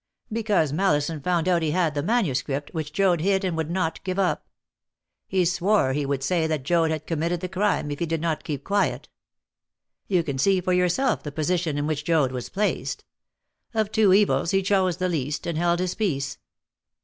[0.33, 4.17] "Because Mallison found out he had the manuscript, which Joad hid and would not give
[4.17, 4.47] up.
[5.27, 8.43] He swore he would say that Joad had committed the crime if he did not
[8.43, 9.09] keep quiet.
[10.07, 13.05] You can see for yourself the position in which Joad was placed.
[13.75, 16.39] Of two evils he chose the least, and held his peace.